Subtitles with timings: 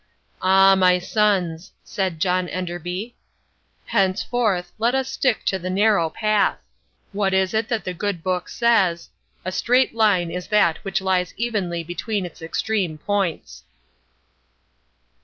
[0.41, 3.13] "Ah, my sons," said John Enderby,
[3.85, 6.57] "henceforth let us stick to the narrow path.
[7.11, 9.11] What is it that the Good Book says:
[9.45, 13.63] 'A straight line is that which lies evenly between its extreme points.